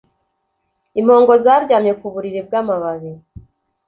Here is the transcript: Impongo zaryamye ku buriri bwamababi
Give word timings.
Impongo 0.99 1.33
zaryamye 1.43 1.91
ku 1.99 2.05
buriri 2.13 2.39
bwamababi 2.47 3.11